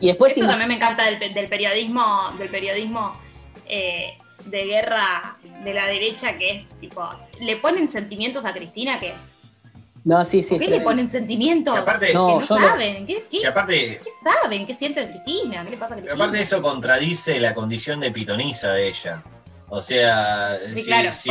Y 0.00 0.08
después 0.08 0.36
Esto 0.36 0.48
también 0.48 0.68
me 0.68 0.74
encanta 0.74 1.04
del, 1.06 1.48
periodismo, 1.48 2.30
del 2.38 2.48
periodismo 2.48 3.14
eh, 3.66 4.16
de 4.50 4.64
guerra 4.64 5.38
de 5.64 5.74
la 5.74 5.86
derecha, 5.86 6.38
que 6.38 6.50
es 6.50 6.66
tipo, 6.80 7.08
le 7.40 7.56
ponen 7.56 7.88
sentimientos 7.88 8.44
a 8.44 8.52
Cristina 8.52 8.98
que 8.98 9.14
no, 10.08 10.24
sí, 10.24 10.42
sí. 10.42 10.54
¿Por 10.54 10.60
qué 10.60 10.70
le 10.70 10.80
ponen 10.80 11.10
sentimientos 11.10 11.74
que 12.00 12.14
no, 12.14 12.40
saben? 12.40 13.04
¿Qué, 13.04 13.24
qué, 13.30 13.40
saben? 13.42 14.64
¿Qué 14.64 14.74
siente 14.74 15.06
Cristina? 15.10 15.64
¿Qué 15.64 15.70
le 15.72 15.76
pasa 15.76 15.94
a 15.94 15.96
Cristina? 15.98 16.14
Aparte 16.14 16.40
eso 16.40 16.62
contradice 16.62 17.38
la 17.38 17.52
condición 17.52 18.00
de 18.00 18.10
pitonisa 18.10 18.72
de 18.72 18.88
ella. 18.88 19.22
O 19.68 19.82
sea, 19.82 20.58
si, 20.74 21.30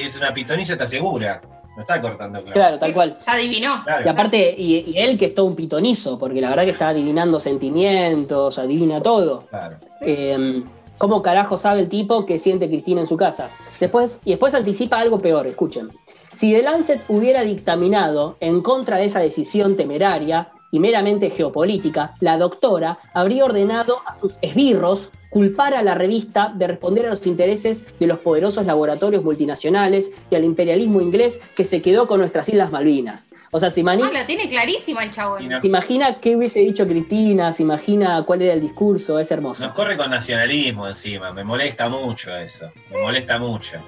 es 0.00 0.16
una 0.16 0.32
pitonisa 0.32 0.74
está 0.74 0.86
segura. 0.86 1.40
No 1.74 1.82
está 1.82 2.00
cortando 2.00 2.40
claro. 2.42 2.54
Claro, 2.54 2.78
tal 2.78 2.92
cual. 2.92 3.18
Ya 3.26 3.32
adivinó. 3.32 3.84
Y 4.04 4.08
aparte, 4.08 4.54
y, 4.56 4.96
él 4.96 5.18
que 5.18 5.26
es 5.26 5.34
todo 5.34 5.46
un 5.46 5.56
pitonizo, 5.56 6.16
porque 6.16 6.40
la 6.40 6.50
verdad 6.50 6.64
que 6.64 6.70
está 6.70 6.90
adivinando 6.90 7.40
sentimientos, 7.40 8.58
adivina 8.58 9.02
todo. 9.02 9.46
Claro. 9.48 9.78
Eh, 10.00 10.62
¿Cómo 10.98 11.20
carajo 11.20 11.58
sabe 11.58 11.80
el 11.80 11.88
tipo 11.88 12.24
que 12.24 12.38
siente 12.38 12.68
Cristina 12.68 13.02
en 13.02 13.06
su 13.06 13.18
casa? 13.18 13.50
Después, 13.78 14.18
y 14.24 14.30
después 14.30 14.54
anticipa 14.54 14.98
algo 14.98 15.18
peor, 15.18 15.46
escuchen. 15.46 15.90
Si 16.32 16.52
The 16.52 16.62
Lancet 16.62 17.02
hubiera 17.08 17.42
dictaminado 17.42 18.36
en 18.40 18.62
contra 18.62 18.96
de 18.96 19.04
esa 19.04 19.20
decisión 19.20 19.76
temeraria 19.76 20.52
y 20.70 20.80
meramente 20.80 21.30
geopolítica, 21.30 22.14
la 22.20 22.36
doctora 22.38 22.98
habría 23.14 23.44
ordenado 23.44 23.98
a 24.06 24.14
sus 24.14 24.38
esbirros 24.42 25.10
culpar 25.30 25.74
a 25.74 25.82
la 25.82 25.94
revista 25.94 26.52
de 26.54 26.66
responder 26.66 27.06
a 27.06 27.10
los 27.10 27.26
intereses 27.26 27.86
de 27.98 28.06
los 28.06 28.18
poderosos 28.20 28.64
laboratorios 28.64 29.22
multinacionales 29.22 30.10
y 30.30 30.34
al 30.34 30.44
imperialismo 30.44 31.00
inglés 31.00 31.40
que 31.56 31.64
se 31.64 31.82
quedó 31.82 32.06
con 32.06 32.20
nuestras 32.20 32.48
Islas 32.48 32.70
Malvinas. 32.70 33.28
O 33.52 33.60
sea, 33.60 33.70
se 33.70 33.80
imagina. 33.80 34.08
Ah, 34.08 34.12
la 34.12 34.26
tiene 34.26 34.48
clarísima 34.48 35.04
el 35.04 35.10
chabón. 35.10 35.42
Se 35.60 35.66
imagina 35.66 36.20
qué 36.20 36.36
hubiese 36.36 36.60
dicho 36.60 36.86
Cristina, 36.86 37.52
se 37.52 37.62
imagina 37.62 38.22
cuál 38.24 38.42
era 38.42 38.54
el 38.54 38.60
discurso, 38.60 39.18
es 39.18 39.30
hermoso. 39.30 39.64
Nos 39.64 39.74
corre 39.74 39.96
con 39.96 40.10
nacionalismo 40.10 40.88
encima, 40.88 41.32
me 41.32 41.44
molesta 41.44 41.88
mucho 41.88 42.34
eso, 42.36 42.70
me 42.92 43.02
molesta 43.02 43.38
mucho 43.38 43.78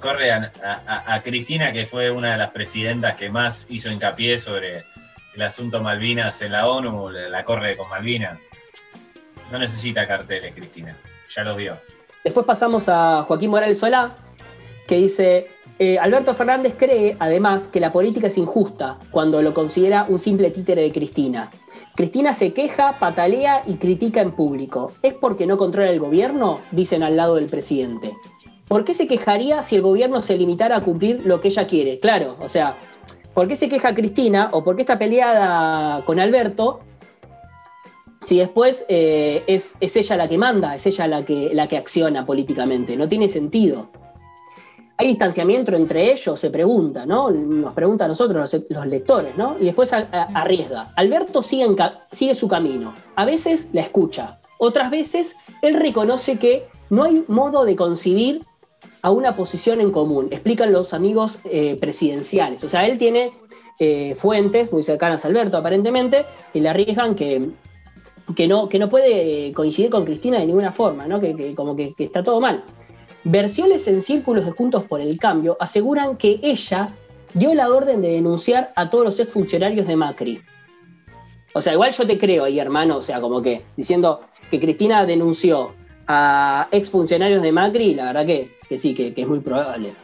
corre 0.00 0.30
a, 0.30 1.22
Cristina, 1.24 1.72
que 1.72 1.86
fue 1.86 2.10
una 2.10 2.32
de 2.32 2.38
las 2.38 2.50
presidentas 2.50 3.16
que 3.16 3.30
más 3.30 3.66
hizo 3.68 3.90
hincapié 3.90 4.38
sobre 4.38 4.84
el 5.36 5.42
asunto 5.42 5.82
Malvinas 5.82 6.40
en 6.42 6.52
la 6.52 6.66
ONU, 6.66 7.10
la 7.10 7.44
corre 7.44 7.76
con 7.76 7.88
Malvinas. 7.90 8.38
No 9.52 9.58
necesita 9.58 10.08
carteles, 10.08 10.54
Cristina, 10.54 10.96
ya 11.34 11.44
lo 11.44 11.54
vio. 11.54 11.76
Después 12.24 12.44
pasamos 12.44 12.88
a 12.88 13.22
Joaquín 13.22 13.50
Morales 13.50 13.78
Solá, 13.78 14.16
que 14.88 14.96
dice, 14.96 15.48
eh, 15.78 15.98
Alberto 15.98 16.34
Fernández 16.34 16.74
cree, 16.76 17.16
además, 17.20 17.68
que 17.68 17.80
la 17.80 17.92
política 17.92 18.28
es 18.28 18.38
injusta 18.38 18.98
cuando 19.10 19.42
lo 19.42 19.54
considera 19.54 20.06
un 20.08 20.18
simple 20.18 20.50
títere 20.50 20.82
de 20.82 20.92
Cristina. 20.92 21.50
Cristina 21.94 22.34
se 22.34 22.52
queja, 22.52 22.98
patalea 22.98 23.62
y 23.66 23.74
critica 23.74 24.22
en 24.22 24.32
público. 24.32 24.92
¿Es 25.02 25.14
porque 25.14 25.46
no 25.46 25.56
controla 25.56 25.90
el 25.90 26.00
gobierno? 26.00 26.60
Dicen 26.72 27.02
al 27.02 27.16
lado 27.16 27.36
del 27.36 27.46
presidente. 27.46 28.14
¿por 28.68 28.84
qué 28.84 28.94
se 28.94 29.06
quejaría 29.06 29.62
si 29.62 29.76
el 29.76 29.82
gobierno 29.82 30.22
se 30.22 30.36
limitara 30.36 30.76
a 30.76 30.80
cumplir 30.82 31.24
lo 31.24 31.40
que 31.40 31.48
ella 31.48 31.66
quiere? 31.66 31.98
Claro, 32.00 32.36
o 32.40 32.48
sea, 32.48 32.76
¿por 33.36 33.48
qué 33.48 33.54
se 33.54 33.68
queja 33.68 33.94
Cristina 33.94 34.48
o 34.52 34.64
por 34.64 34.76
qué 34.76 34.82
está 34.82 34.98
peleada 34.98 36.02
con 36.06 36.18
Alberto 36.18 36.80
si 38.22 38.38
después 38.38 38.86
eh, 38.88 39.44
es, 39.46 39.76
ella 39.78 40.16
la 40.16 40.26
que 40.26 40.38
manda, 40.38 40.74
es 40.74 40.86
ella 40.86 41.06
la 41.06 41.22
que, 41.22 41.50
la 41.52 41.68
que 41.68 41.76
acciona 41.76 42.24
políticamente? 42.24 42.96
No 42.96 43.06
tiene 43.06 43.28
sentido. 43.28 43.90
Hay 44.96 45.08
distanciamiento 45.08 45.76
entre 45.76 46.10
ellos, 46.10 46.40
se 46.40 46.48
pregunta, 46.48 47.04
¿no? 47.04 47.30
Nos 47.30 47.74
pregunta 47.74 48.06
a 48.06 48.08
nosotros 48.08 48.56
los, 48.70 48.86
lectores, 48.86 49.36
¿no? 49.36 49.56
Y 49.60 49.66
después 49.66 49.92
arriesga. 49.92 50.94
Alberto 50.96 51.42
sigue, 51.42 52.34
su 52.34 52.48
camino. 52.48 52.94
A 53.16 53.26
veces 53.26 53.68
la 53.74 53.82
escucha. 53.82 54.40
Otras 54.58 54.90
veces 54.90 55.36
él 55.60 55.74
reconoce 55.74 56.38
que 56.38 56.66
no 56.88 57.04
hay 57.04 57.22
modo 57.28 57.66
de 57.66 57.76
concebir 57.76 58.40
a 59.06 59.12
una 59.12 59.36
posición 59.36 59.80
en 59.80 59.92
común, 59.92 60.26
explican 60.32 60.72
los 60.72 60.92
amigos 60.92 61.38
eh, 61.44 61.76
presidenciales. 61.80 62.64
O 62.64 62.68
sea, 62.68 62.88
él 62.88 62.98
tiene 62.98 63.30
eh, 63.78 64.16
fuentes 64.16 64.72
muy 64.72 64.82
cercanas 64.82 65.24
a 65.24 65.28
Alberto, 65.28 65.56
aparentemente, 65.56 66.24
que 66.52 66.60
le 66.60 66.68
arriesgan 66.68 67.14
que, 67.14 67.50
que, 68.34 68.48
no, 68.48 68.68
que 68.68 68.80
no 68.80 68.88
puede 68.88 69.52
coincidir 69.52 69.90
con 69.90 70.04
Cristina 70.04 70.40
de 70.40 70.46
ninguna 70.46 70.72
forma, 70.72 71.06
¿no? 71.06 71.20
que, 71.20 71.54
como 71.54 71.76
que, 71.76 71.94
está 71.96 72.24
todo 72.24 72.40
mal. 72.40 72.64
Versiones 73.22 73.86
en 73.86 74.02
círculos 74.02 74.44
de 74.44 74.50
Juntos 74.50 74.82
por 74.82 75.00
el 75.00 75.20
Cambio 75.20 75.56
aseguran 75.60 76.16
que 76.16 76.40
ella 76.42 76.88
dio 77.32 77.54
la 77.54 77.70
orden 77.70 78.02
de 78.02 78.08
denunciar 78.08 78.72
a 78.74 78.90
todos 78.90 79.04
los 79.04 79.20
exfuncionarios 79.20 79.86
de 79.86 79.94
Macri. 79.94 80.42
O 81.54 81.60
sea, 81.60 81.74
igual 81.74 81.92
yo 81.92 82.08
te 82.08 82.18
creo 82.18 82.42
ahí, 82.42 82.58
hermano, 82.58 82.96
o 82.96 83.02
sea, 83.02 83.20
como 83.20 83.40
que 83.40 83.62
diciendo 83.76 84.22
que 84.50 84.58
Cristina 84.58 85.06
denunció 85.06 85.74
a 86.08 86.66
exfuncionarios 86.72 87.40
de 87.40 87.52
Macri, 87.52 87.94
la 87.94 88.06
verdad 88.06 88.26
que 88.26 88.55
que 88.68 88.78
sí, 88.78 88.94
que, 88.94 89.12
es 89.14 89.28
muy 89.28 89.40
probable, 89.40 89.94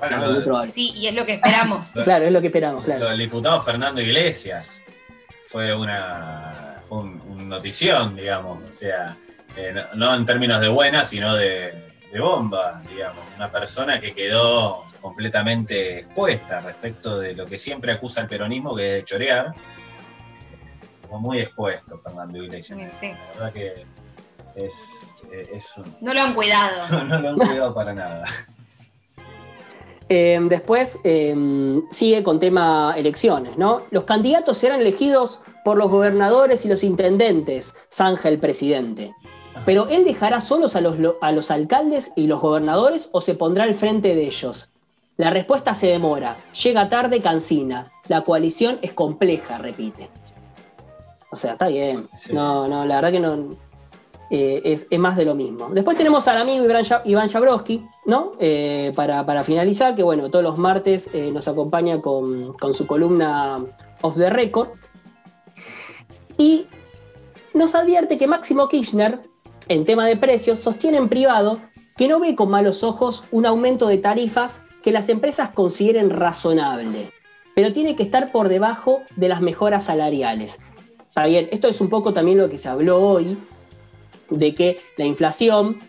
Sí, 0.72 0.92
y 0.94 1.08
es 1.08 1.14
lo 1.14 1.26
que 1.26 1.34
esperamos. 1.34 1.90
claro, 2.04 2.24
es 2.24 2.32
lo 2.32 2.40
que 2.40 2.46
esperamos, 2.46 2.84
claro. 2.84 3.00
Lo 3.00 3.08
del 3.10 3.18
diputado 3.18 3.60
Fernando 3.60 4.00
Iglesias 4.00 4.80
fue 5.46 5.74
una 5.74 6.76
fue 6.82 6.98
un, 6.98 7.48
notición, 7.48 8.16
digamos, 8.16 8.58
o 8.68 8.72
sea, 8.72 9.16
eh, 9.56 9.74
no, 9.94 10.14
en 10.14 10.24
términos 10.24 10.60
de 10.60 10.68
buena, 10.68 11.04
sino 11.04 11.34
de, 11.34 11.74
bomba, 12.18 12.82
digamos, 12.90 13.24
una 13.36 13.50
persona 13.50 13.98
que 13.98 14.12
quedó 14.12 14.84
completamente 15.00 16.00
expuesta 16.00 16.60
respecto 16.60 17.18
de 17.18 17.34
lo 17.34 17.46
que 17.46 17.58
siempre 17.58 17.92
acusa 17.92 18.20
el 18.20 18.28
peronismo, 18.28 18.76
que 18.76 18.86
es 18.86 18.92
de 18.94 19.04
chorear, 19.04 19.54
como 21.08 21.20
muy 21.20 21.40
expuesto 21.40 21.98
Fernando 21.98 22.42
Iglesias. 22.42 22.92
Sí. 22.92 23.08
La 23.08 23.32
verdad 23.32 23.52
que 23.52 23.86
es, 24.54 25.11
No 26.00 26.14
lo 26.14 26.20
han 26.20 26.34
cuidado. 26.34 27.04
no 27.04 27.18
lo 27.18 27.28
han 27.30 27.36
cuidado 27.36 27.74
para 27.74 27.94
nada. 27.94 28.24
Em, 30.08 30.48
después 30.48 30.98
em, 31.04 31.82
sigue 31.90 32.22
con 32.22 32.38
tema 32.38 32.92
elecciones, 32.96 33.56
¿no? 33.56 33.80
Los 33.90 34.04
candidatos 34.04 34.58
serán 34.58 34.80
elegidos 34.80 35.40
por 35.64 35.78
los 35.78 35.90
gobernadores 35.90 36.66
y 36.66 36.68
los 36.68 36.84
intendentes, 36.84 37.74
zanja 37.90 38.28
el 38.28 38.38
presidente. 38.38 39.14
Pero 39.64 39.88
él 39.88 40.04
dejará 40.04 40.40
solos 40.40 40.76
a 40.76 40.80
los, 40.80 40.96
a 41.20 41.32
los 41.32 41.50
alcaldes 41.50 42.12
y 42.16 42.26
los 42.26 42.40
gobernadores 42.40 43.08
o 43.12 43.20
se 43.20 43.34
pondrá 43.34 43.64
al 43.64 43.74
frente 43.74 44.14
de 44.14 44.24
ellos. 44.24 44.70
La 45.16 45.30
respuesta 45.30 45.74
se 45.74 45.86
demora, 45.86 46.36
llega 46.62 46.88
tarde, 46.88 47.20
cancina. 47.20 47.90
La 48.08 48.22
coalición 48.22 48.78
es 48.82 48.92
compleja, 48.92 49.58
repite. 49.58 50.10
O 51.30 51.36
sea, 51.36 51.52
está 51.52 51.68
bien. 51.68 52.08
No, 52.32 52.68
no, 52.68 52.84
la 52.84 52.96
verdad 52.96 53.12
que 53.12 53.20
no, 53.20 53.48
eh, 54.34 54.62
es, 54.64 54.98
más 54.98 55.18
de 55.18 55.26
lo 55.26 55.34
mismo. 55.34 55.68
Después 55.74 55.94
tenemos 55.94 56.26
al 56.26 56.38
amigo 56.38 56.64
Iván 57.04 57.28
Jabrowski, 57.28 57.84
¿no? 58.06 58.32
Eh, 58.40 58.90
para, 58.96 59.44
finalizar, 59.44 59.94
que 59.94 60.02
bueno, 60.02 60.30
todos 60.30 60.42
los 60.42 60.56
martes 60.56 61.10
eh, 61.12 61.30
nos 61.30 61.48
acompaña 61.48 62.00
con, 62.00 62.54
su 62.72 62.86
columna 62.86 63.58
Off 64.00 64.16
the 64.16 64.30
Record. 64.30 64.70
Y 66.38 66.66
nos 67.52 67.74
advierte 67.74 68.16
que 68.16 68.26
Máximo 68.26 68.68
Kirchner, 68.68 69.20
en 69.68 69.84
tema 69.84 70.06
de 70.06 70.16
precios, 70.16 70.60
sostiene 70.60 70.96
en 70.96 71.10
privado 71.10 71.58
que 71.98 72.08
no 72.08 72.18
ve 72.18 72.34
con 72.34 72.48
malos 72.48 72.82
ojos 72.82 73.24
un 73.32 73.44
aumento 73.44 73.86
de 73.86 73.98
tarifas 73.98 74.62
que 74.82 74.92
las 74.92 75.10
empresas 75.10 75.50
consideren 75.50 76.08
razonable, 76.08 77.10
pero 77.54 77.70
tiene 77.74 77.96
que 77.96 78.02
estar 78.02 78.32
por 78.32 78.48
debajo 78.48 79.02
de 79.14 79.28
las 79.28 79.42
mejoras 79.42 79.84
salariales. 79.84 80.58
Está 81.08 81.26
bien, 81.26 81.50
esto 81.52 81.68
es 81.68 81.82
un 81.82 81.90
poco 81.90 82.14
también 82.14 82.38
lo 82.38 82.48
que 82.48 82.56
se 82.56 82.70
habló 82.70 82.98
hoy 82.98 83.36
de 84.38 84.54
que 84.54 84.80
la 84.96 85.04
inflación 85.04 85.80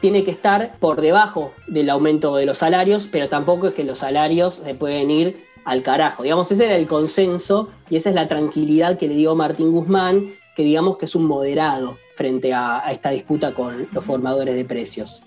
tiene 0.00 0.24
que 0.24 0.30
estar 0.30 0.72
por 0.78 1.00
debajo 1.00 1.52
del 1.66 1.90
aumento 1.90 2.36
de 2.36 2.46
los 2.46 2.58
salarios, 2.58 3.08
pero 3.10 3.28
tampoco 3.28 3.68
es 3.68 3.74
que 3.74 3.84
los 3.84 3.98
salarios 3.98 4.54
se 4.64 4.74
pueden 4.74 5.10
ir 5.10 5.44
al 5.64 5.82
carajo. 5.82 6.22
Digamos, 6.22 6.50
ese 6.50 6.66
era 6.66 6.76
el 6.76 6.86
consenso 6.86 7.68
y 7.90 7.96
esa 7.96 8.10
es 8.10 8.14
la 8.14 8.28
tranquilidad 8.28 8.98
que 8.98 9.08
le 9.08 9.16
dio 9.16 9.34
Martín 9.34 9.72
Guzmán, 9.72 10.32
que 10.56 10.62
digamos 10.62 10.98
que 10.98 11.06
es 11.06 11.14
un 11.14 11.24
moderado 11.24 11.98
frente 12.14 12.52
a, 12.54 12.84
esta 12.90 13.10
disputa 13.10 13.52
con 13.52 13.88
los 13.92 14.04
formadores 14.04 14.54
de 14.54 14.64
precios. 14.64 15.22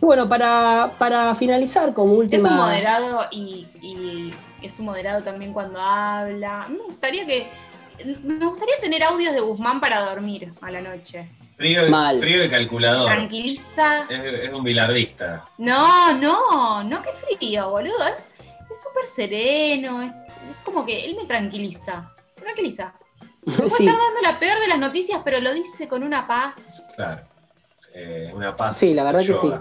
Y 0.00 0.04
bueno, 0.04 0.28
para, 0.28 1.34
finalizar 1.38 1.92
como 1.92 2.14
última... 2.14 2.48
Es 2.48 2.54
un 2.54 2.58
moderado 2.58 3.26
y, 3.30 3.66
y, 3.82 4.32
es 4.62 4.78
un 4.78 4.86
moderado 4.86 5.22
también 5.22 5.52
cuando 5.52 5.80
habla. 5.80 6.66
Me 6.68 6.78
gustaría 6.78 7.26
que... 7.26 7.48
Me 8.24 8.46
gustaría 8.46 8.76
tener 8.80 9.02
audios 9.02 9.34
de 9.34 9.40
Guzmán 9.40 9.78
para 9.78 10.00
dormir 10.00 10.54
a 10.62 10.70
la 10.70 10.80
noche. 10.80 11.28
Frío, 11.60 12.44
y, 12.44 12.48
calculador. 12.48 13.12
Tranquiliza. 13.12 14.06
Es, 14.08 14.50
un 14.50 14.64
bilardista. 14.64 15.44
No, 15.58 16.14
no, 16.14 16.82
no, 16.82 17.02
qué 17.02 17.10
frío, 17.12 17.68
boludo. 17.68 18.06
Es 18.06 18.30
súper 18.82 19.04
sereno. 19.04 20.02
Es, 20.02 20.10
como 20.64 20.86
que 20.86 21.04
él 21.04 21.16
me 21.16 21.26
tranquiliza. 21.26 22.14
Tranquiliza. 22.34 22.94
Puede 23.44 23.66
estar 23.66 23.84
dando 23.84 24.22
la 24.22 24.40
peor 24.40 24.58
de 24.58 24.68
las 24.68 24.78
noticias, 24.78 25.20
pero 25.22 25.38
lo 25.40 25.52
dice 25.52 25.86
con 25.86 26.02
una 26.02 26.26
paz. 26.26 26.94
Claro. 26.96 27.24
Eh, 27.94 28.32
una 28.34 28.56
paz. 28.56 28.78
Sí, 28.78 28.94
la 28.94 29.04
verdad 29.04 29.20
que 29.20 29.34
sí. 29.34 29.52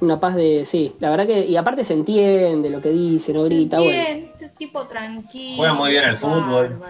Una 0.00 0.18
paz 0.18 0.36
de. 0.36 0.64
Sí, 0.64 0.96
la 1.00 1.10
verdad 1.10 1.26
que. 1.26 1.44
Y 1.44 1.56
aparte 1.58 1.84
se 1.84 1.92
entiende 1.92 2.70
lo 2.70 2.80
que 2.80 2.88
dice, 2.88 3.34
no 3.34 3.44
grita. 3.44 3.78
Bien, 3.78 4.32
tipo 4.56 4.86
tranquilo. 4.86 5.56
Juega 5.58 5.74
muy 5.74 5.90
bien 5.90 6.04
al 6.04 6.16
fútbol. 6.16 6.80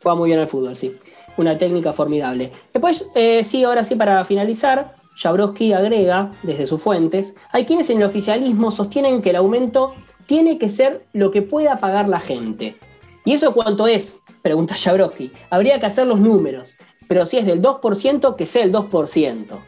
Juega 0.00 0.14
muy 0.14 0.28
bien 0.28 0.38
al 0.38 0.46
fútbol, 0.46 0.76
sí. 0.76 0.96
Una 1.36 1.58
técnica 1.58 1.92
formidable. 1.92 2.50
Después, 2.72 3.10
eh, 3.14 3.44
sí, 3.44 3.64
ahora 3.64 3.84
sí, 3.84 3.94
para 3.94 4.24
finalizar, 4.24 4.94
Jabrowski 5.16 5.72
agrega, 5.72 6.30
desde 6.42 6.66
sus 6.66 6.82
fuentes, 6.82 7.34
hay 7.52 7.64
quienes 7.64 7.90
en 7.90 7.98
el 7.98 8.04
oficialismo 8.04 8.70
sostienen 8.70 9.22
que 9.22 9.30
el 9.30 9.36
aumento 9.36 9.94
tiene 10.26 10.58
que 10.58 10.68
ser 10.68 11.06
lo 11.12 11.30
que 11.30 11.42
pueda 11.42 11.76
pagar 11.76 12.08
la 12.08 12.20
gente. 12.20 12.76
¿Y 13.24 13.32
eso 13.32 13.52
cuánto 13.52 13.86
es? 13.86 14.20
Pregunta 14.42 14.74
Jabrowski. 14.78 15.32
Habría 15.50 15.80
que 15.80 15.86
hacer 15.86 16.06
los 16.06 16.20
números, 16.20 16.76
pero 17.08 17.26
si 17.26 17.38
es 17.38 17.46
del 17.46 17.62
2%, 17.62 18.36
que 18.36 18.46
sea 18.46 18.64
el 18.64 18.72
2%. 18.72 19.46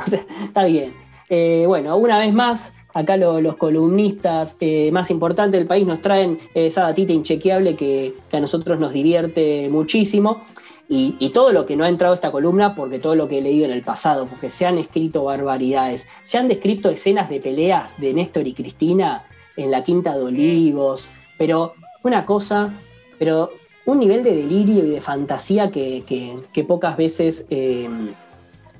O 0.00 0.08
sea, 0.08 0.24
está 0.44 0.64
bien. 0.64 0.94
Eh, 1.28 1.64
bueno, 1.66 1.96
una 1.96 2.20
vez 2.20 2.32
más, 2.32 2.72
acá 2.94 3.16
los 3.16 3.56
columnistas 3.56 4.56
eh, 4.60 4.92
más 4.92 5.10
importantes 5.10 5.58
del 5.58 5.66
país 5.66 5.84
nos 5.88 6.00
traen 6.00 6.38
esa 6.54 6.82
datita 6.82 7.12
inchequeable 7.12 7.74
que, 7.74 8.14
que 8.30 8.36
a 8.36 8.40
nosotros 8.40 8.78
nos 8.78 8.92
divierte 8.92 9.68
muchísimo. 9.68 10.44
Y, 10.90 11.30
todo 11.34 11.52
lo 11.52 11.66
que 11.66 11.76
no 11.76 11.84
ha 11.84 11.88
entrado 11.90 12.14
a 12.14 12.16
esta 12.16 12.32
columna, 12.32 12.74
porque 12.74 12.98
todo 12.98 13.14
lo 13.14 13.28
que 13.28 13.38
he 13.38 13.42
leído 13.42 13.66
en 13.66 13.72
el 13.72 13.82
pasado, 13.82 14.26
porque 14.26 14.48
se 14.48 14.64
han 14.64 14.78
escrito 14.78 15.24
barbaridades, 15.24 16.06
se 16.24 16.38
han 16.38 16.48
descrito 16.48 16.88
escenas 16.88 17.28
de 17.28 17.40
peleas 17.40 18.00
de 18.00 18.14
Néstor 18.14 18.46
y 18.46 18.54
Cristina 18.54 19.24
en 19.56 19.70
la 19.70 19.82
Quinta 19.82 20.16
de 20.16 20.22
Olivos, 20.22 21.10
pero 21.36 21.74
una 22.02 22.24
cosa, 22.24 22.72
pero 23.18 23.50
un 23.84 23.98
nivel 23.98 24.22
de 24.22 24.34
delirio 24.34 24.84
y 24.86 24.90
de 24.90 25.00
fantasía 25.02 25.70
que, 25.70 26.64
pocas 26.66 26.96
veces 26.96 27.44
eh, 27.50 27.86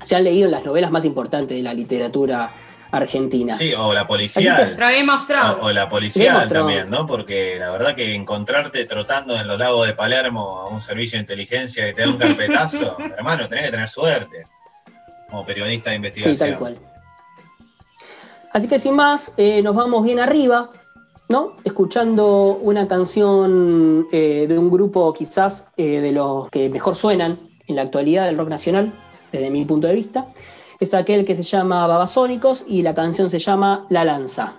se 0.03 0.15
han 0.15 0.23
leído 0.23 0.45
en 0.45 0.51
las 0.51 0.65
novelas 0.65 0.89
más 0.89 1.05
importantes 1.05 1.57
de 1.57 1.63
la 1.63 1.75
literatura 1.75 2.51
argentina. 2.91 3.55
Sí, 3.55 3.73
o 3.73 3.93
la 3.93 4.07
policial. 4.07 4.75
O, 5.61 5.65
o, 5.65 5.71
la 5.71 5.89
policial 5.89 6.47
también, 6.47 6.89
¿no? 6.89 7.05
Porque 7.05 7.57
la 7.59 7.69
verdad 7.71 7.95
que 7.95 8.13
encontrarte 8.13 8.85
trotando 8.85 9.39
en 9.39 9.47
los 9.47 9.59
lagos 9.59 9.87
de 9.87 9.93
Palermo 9.93 10.59
a 10.59 10.67
un 10.67 10.81
servicio 10.81 11.17
de 11.17 11.21
inteligencia 11.21 11.85
que 11.85 11.93
te 11.93 12.01
da 12.01 12.09
un 12.09 12.17
carpetazo, 12.17 12.97
hermano, 13.17 13.47
tenés 13.47 13.65
que 13.65 13.71
tener 13.71 13.87
suerte 13.87 14.43
como 15.29 15.45
periodista 15.45 15.91
de 15.91 15.97
investigación. 15.97 16.35
Sí, 16.35 16.39
tal 16.39 16.57
cual. 16.57 16.77
Así 18.51 18.67
que 18.67 18.79
sin 18.79 18.95
más, 18.95 19.31
eh, 19.37 19.61
nos 19.61 19.75
vamos 19.75 20.03
bien 20.03 20.19
arriba, 20.19 20.71
¿no? 21.27 21.55
Escuchando 21.63 22.57
una 22.59 22.87
canción 22.87 24.07
eh, 24.11 24.47
de 24.49 24.57
un 24.57 24.71
grupo 24.71 25.13
quizás 25.13 25.67
eh, 25.77 26.01
de 26.01 26.11
los 26.11 26.49
que 26.49 26.69
mejor 26.69 26.95
suenan 26.95 27.39
en 27.67 27.75
la 27.75 27.83
actualidad 27.83 28.25
del 28.25 28.37
rock 28.37 28.49
nacional, 28.49 28.91
desde 29.31 29.51
mi 29.51 29.63
punto 29.65 29.87
de 29.87 29.93
vista 29.93 30.25
es 30.79 30.93
aquel 30.93 31.25
que 31.25 31.35
se 31.35 31.43
llama 31.43 31.85
Babasónicos 31.87 32.63
y 32.67 32.81
la 32.81 32.93
canción 32.93 33.29
se 33.29 33.39
llama 33.39 33.85
La 33.89 34.05
Lanza. 34.05 34.58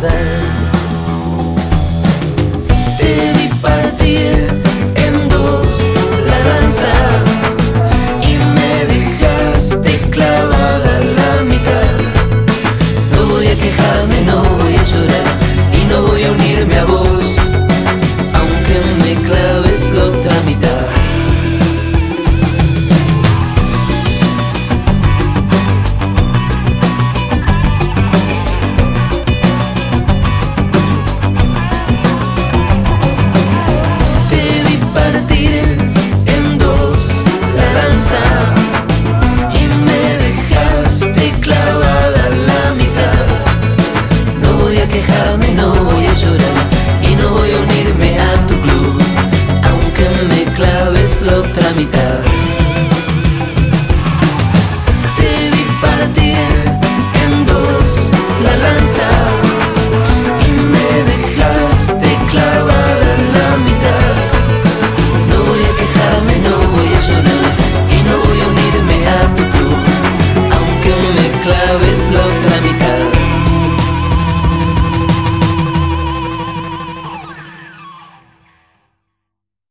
verdad. 0.00 0.47